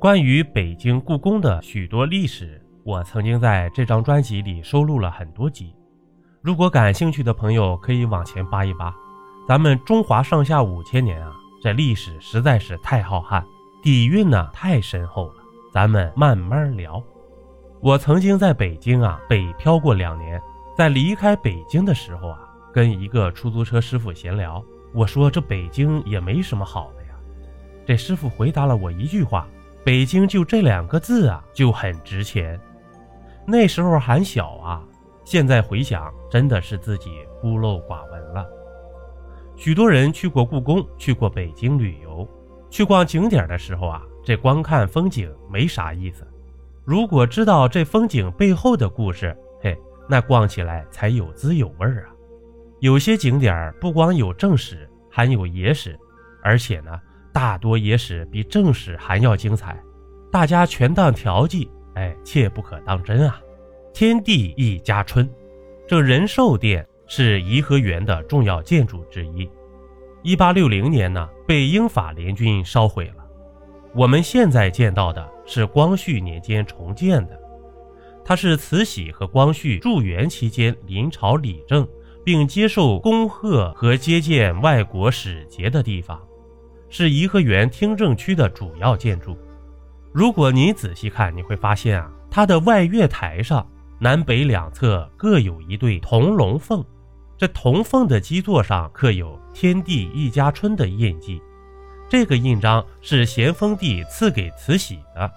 [0.00, 5.74] 关于北京故宫的许多历史，我曾经在这张专辑里收录了很多集。
[6.40, 8.94] 如果感兴趣的朋友可以往前扒一扒。
[9.46, 11.30] 咱们中华上下五千年啊，
[11.62, 13.44] 这历史实在是太浩瀚，
[13.82, 15.34] 底蕴呢太深厚了。
[15.70, 17.02] 咱们慢慢聊。
[17.82, 20.40] 我曾经在北京啊北漂过两年，
[20.78, 22.38] 在离开北京的时候啊，
[22.72, 24.64] 跟一个出租车师傅闲聊，
[24.94, 27.10] 我说这北京也没什么好的呀。
[27.84, 29.46] 这师傅回答了我一句话
[29.84, 32.60] ：“北京就这两个字啊，就很值钱。”
[33.46, 34.82] 那时候还小啊，
[35.24, 38.46] 现在回想，真的是自己孤陋寡闻了。
[39.56, 42.28] 许多人去过故宫，去过北京旅游，
[42.70, 46.26] 去逛景点的时候啊，这光看风景没啥意思。
[46.84, 49.76] 如果知道这风景背后的故事，嘿，
[50.08, 52.06] 那逛起来才有滋有味啊。
[52.80, 55.98] 有些景点不光有正史，还有野史，
[56.42, 56.98] 而且呢，
[57.32, 59.80] 大多野史比正史还要精彩。
[60.30, 63.40] 大家全当调剂，哎，切不可当真啊！
[63.92, 65.28] 天地一家春，
[65.88, 69.50] 这仁寿殿是颐和园的重要建筑之一。
[70.22, 73.24] 一八六零年呢，被英法联军烧毁了。
[73.92, 77.36] 我们现在见到的是光绪年间重建的，
[78.24, 81.88] 它是慈禧和光绪驻园期间临朝理政，
[82.24, 86.24] 并接受恭贺和接见外国使节的地方，
[86.90, 89.38] 是颐和园听政区的主要建筑。
[90.12, 93.66] 如果你仔细看，你会发现啊，它的外月台上
[93.98, 96.84] 南北两侧各有一对铜龙凤，
[97.38, 101.40] 这铜凤的基座上刻有“天地一家春”的印记。
[102.08, 105.30] 这个印章是咸丰帝赐给慈禧的。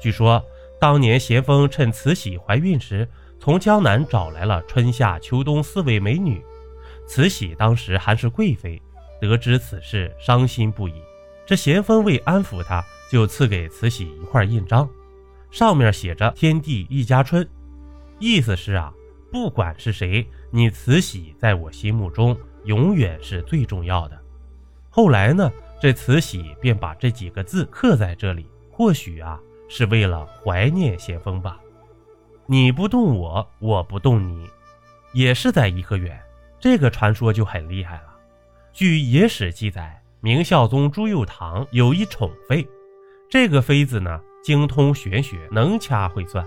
[0.00, 0.40] 据说
[0.80, 3.08] 当年咸丰趁慈禧怀孕时，
[3.40, 6.40] 从江南找来了春夏秋冬四位美女。
[7.06, 8.80] 慈禧当时还是贵妃，
[9.26, 10.94] 得知此事伤心不已。
[11.46, 14.88] 这咸丰为安抚他，就赐给慈禧一块印章，
[15.50, 17.48] 上面写着“天地一家春”，
[18.20, 18.92] 意思是啊，
[19.32, 24.20] 不管是谁，你慈禧在我心目中永远是最重要的。
[24.90, 25.50] 后来呢？
[25.80, 29.38] 这慈禧便把这几个字刻在这里，或许啊
[29.68, 31.60] 是为了怀念咸丰吧。
[32.46, 34.48] 你不动我，我不动你，
[35.12, 36.18] 也是在颐和园。
[36.58, 38.13] 这个传说就很厉害了。
[38.74, 42.66] 据野史记载，明孝宗朱佑樘有一宠妃，
[43.30, 46.44] 这个妃子呢精通玄学，能掐会算。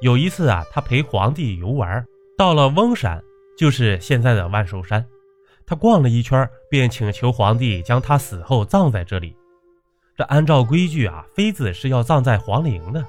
[0.00, 2.04] 有一次啊，他陪皇帝游玩，
[2.36, 3.22] 到了翁山，
[3.56, 5.06] 就是现在的万寿山。
[5.64, 9.36] 他逛了一圈，便请求皇帝将他死后葬在这里。
[10.16, 13.04] 这按照规矩啊，妃子是要葬在皇陵的。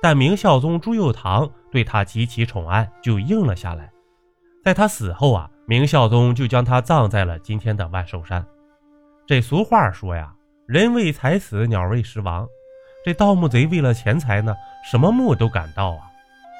[0.00, 3.90] 但明孝宗朱佑樘对他极其宠爱，就应了下来。
[4.62, 8.42] 在他死后啊，明孝宗就将他葬在了今天的万寿山。
[9.26, 10.32] 这俗话说呀
[10.66, 12.48] ，“人为财死，鸟为食亡。”
[13.04, 16.08] 这盗墓贼为了钱财呢，什么墓都敢盗啊。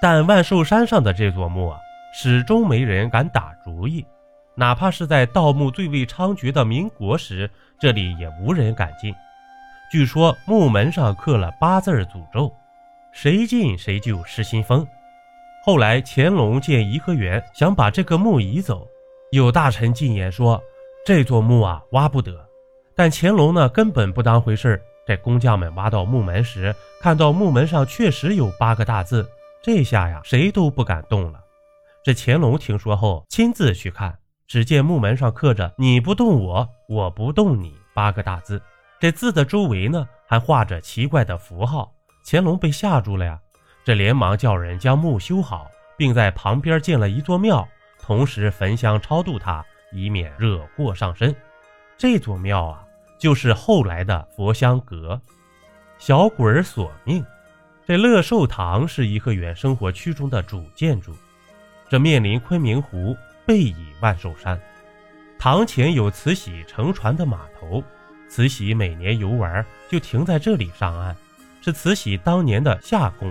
[0.02, 1.78] 但万寿山上的这座墓啊，
[2.14, 4.04] 始终没人敢打主意。
[4.54, 9.14] 哪怕是在盗墓最为猖獗的民国时，这里也无人敢进。
[9.90, 12.52] 据说墓门上刻了八字诅咒，
[13.10, 14.86] 谁进谁就失心疯。
[15.64, 18.86] 后来乾隆建颐和园，想把这个墓移走，
[19.30, 20.62] 有大臣进言说
[21.04, 22.46] 这座墓啊挖不得。
[22.94, 29.28] 但乾隆呢根本不当回事这工匠们挖到墓门时，看到墓门上确实有八个大字，
[29.62, 31.40] 这下呀谁都不敢动了。
[32.02, 34.18] 这乾隆听说后，亲自去看。
[34.46, 38.62] 只见墓门上刻着“你不动我，我不动你”八个大字，
[38.98, 41.92] 这字的周围呢还画着奇怪的符号。
[42.24, 43.38] 乾隆被吓住了呀，
[43.84, 45.66] 这连忙叫人将墓修好，
[45.98, 47.68] 并在旁边建了一座庙，
[48.08, 51.36] 同时焚香超度他，以免惹祸上身。
[51.98, 52.82] 这座庙啊，
[53.18, 55.20] 就是后来的佛香阁。
[55.98, 57.22] 小鬼儿索命，
[57.86, 61.14] 这乐寿堂是颐和园生活区中的主建筑，
[61.86, 63.14] 这面临昆明湖。
[63.44, 64.58] 背倚万寿山，
[65.38, 67.84] 堂前有慈禧乘船的码头，
[68.26, 71.14] 慈禧每年游玩就停在这里上岸，
[71.60, 73.30] 是慈禧当年的夏宫。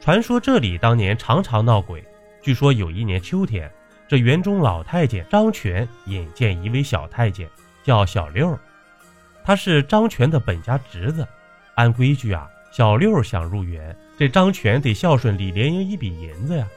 [0.00, 2.04] 传说这里当年常常闹鬼，
[2.40, 3.70] 据说有一年秋天，
[4.12, 7.48] 这园中老太监张全引荐一位小太监，
[7.82, 8.58] 叫小六，
[9.42, 11.26] 他是张全的本家侄子。
[11.76, 16.68] 按规矩啊，小六想入园，这张全得孝顺李莲英一笔银子呀。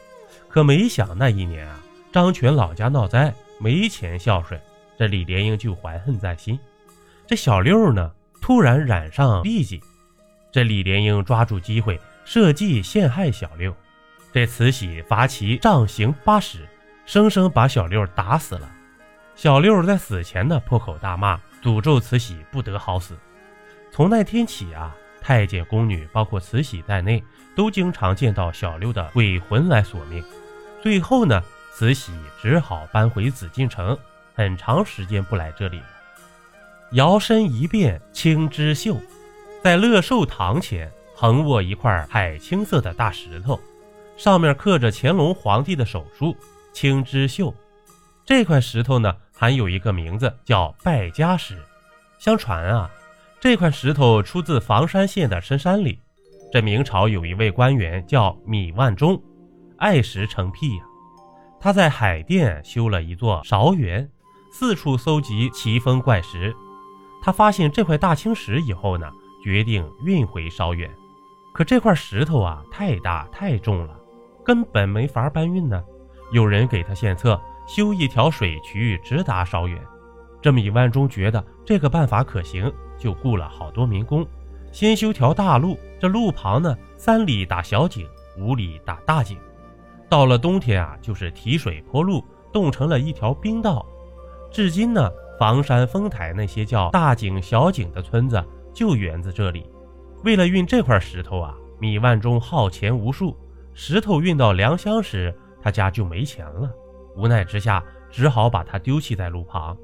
[0.48, 1.78] 可没想那一年啊。
[2.10, 4.58] 张全老家闹灾，没钱孝顺，
[4.98, 6.58] 这李莲英就怀恨在心。
[7.28, 9.84] 这小六呢，突然染上痢疾，
[10.54, 13.76] 这李莲英抓住机会设计陷害小六。
[14.32, 16.66] 这慈禧罚其杖刑八十，
[17.06, 18.70] 生生把小六打死了。
[19.36, 23.16] 小六在死前呢，破口大骂，诅咒慈禧不得好死。
[23.92, 27.24] 从那天起啊，太监宫女，包括慈禧在内，
[27.56, 30.24] 都经常见到小六的鬼魂来索命。
[30.82, 31.42] 最后呢，
[31.74, 32.12] 慈禧
[32.42, 33.98] 只好搬回紫禁城，
[34.34, 35.86] 很长时间不来这里了。
[36.92, 38.98] 摇身一变青之秀，
[39.64, 43.60] 在乐寿堂前横卧一块海青色的大石头，
[44.16, 46.36] 上面刻着乾隆皇帝的手书
[46.76, 47.56] “青之秀”。
[48.26, 51.58] 这块石头呢，还有一个名字叫败家石。
[52.20, 52.92] 相传啊。
[53.40, 56.00] 这块石头出自房山县的深山里。
[56.52, 59.22] 这明朝有一位官员叫米万钟，
[59.78, 60.84] 爱石成癖呀。
[61.60, 64.10] 他在海淀修了一座韶园，
[64.52, 66.56] 四处搜集奇峰怪石。
[67.22, 69.12] 他发现这块大青石以后呢，
[69.44, 70.90] 决定运回韶园。
[71.54, 74.00] 可这块石头啊，太大太重了，
[74.44, 75.84] 根本没法搬运呢。
[76.36, 79.82] 有人给他献策，修一条水渠直达韶远。
[80.42, 82.70] 这米万中觉得这个办法可行。
[82.98, 84.26] 就雇了好多民工，
[84.72, 85.78] 先修条大路。
[85.98, 88.06] 这路旁呢，三里打小井，
[88.38, 89.38] 五里打大井。
[90.10, 92.22] 到了冬天啊，就是提水坡路，
[92.52, 93.86] 冻成了一条冰道。
[94.52, 95.10] 至今呢，
[95.40, 98.44] 房山、丰台那些叫大井、小井的村子
[98.74, 99.66] 就源自这里。
[100.26, 103.38] 为了运这块石头啊，米万中耗钱无数。
[103.74, 105.34] 石头运到良乡时，
[105.66, 106.72] 他家就没钱了，
[107.18, 109.76] 无奈之下，只好把它丢弃在路旁。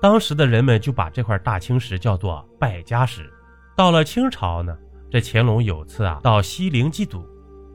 [0.00, 3.28] 当时的人们就把这块大青石叫做败家石。
[3.76, 4.78] 到了清朝呢，
[5.10, 7.26] 这乾隆有次啊到西陵祭祖，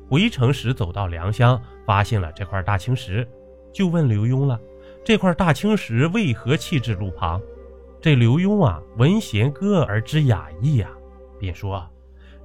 [0.08, 3.28] 回城时走到良乡，发现了这块大青石，
[3.74, 4.58] 就问刘墉了：
[5.04, 7.42] 这块大青石为何弃置路旁？
[8.00, 10.88] 这刘墉啊闻弦歌而知雅意呀，
[11.38, 11.86] 便说：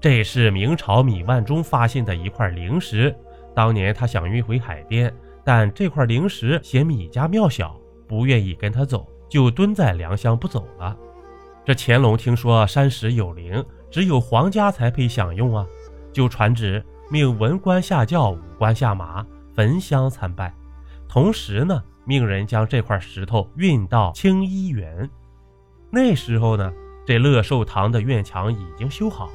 [0.01, 3.15] 这是明朝米万中发现的一块灵石，
[3.55, 5.15] 当年他想运回海边，
[5.45, 7.79] 但这块灵石嫌米家庙小，
[8.09, 9.07] 不愿意跟他走。
[9.27, 10.97] 就蹲在良乡不走了。
[11.65, 15.67] 这乾隆听说山石有灵，只有皇家才配享用啊，
[16.13, 20.55] 就传旨命文官下轿，武官下马，焚香参拜。
[21.09, 25.09] 同时呢，命人将这块石头运到清漪园。
[25.91, 26.73] 那时候呢，
[27.05, 29.31] 这乐寿堂的院墙已经修好，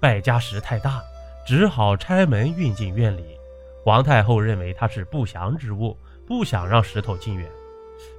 [0.00, 1.02] 败家石太大，
[1.46, 3.31] 只好拆门运进院里。
[3.84, 5.96] 皇太后认为它是不祥之物，
[6.26, 7.48] 不想让石头进园。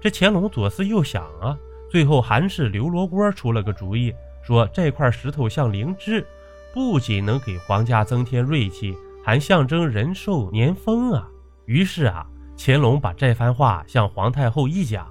[0.01, 1.57] 这乾隆左思右想啊，
[1.89, 6.25] 最后还是刘罗锅出了个主意，说这块石头像灵芝，
[6.73, 11.27] 不仅能给皇家增添锐气，还象征人寿年丰啊。
[11.65, 12.25] 于是啊，
[12.57, 15.07] 乾隆把这番话向皇太后一讲，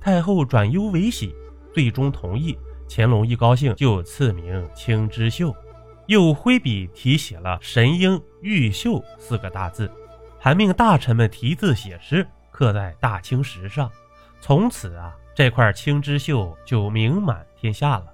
[0.00, 1.34] 太后转忧为喜，
[1.72, 2.58] 最终同意。
[2.88, 5.54] 乾隆一高兴，就赐名青之秀，
[6.06, 9.90] 又挥笔题写了“神鹰玉秀”四个大字，
[10.38, 13.90] 还命大臣们题字写诗，刻在大青石上。
[14.40, 18.06] 从此啊，这块青之秀就名满天下了。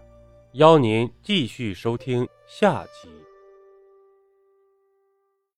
[0.53, 3.28] 邀您继续收听下集。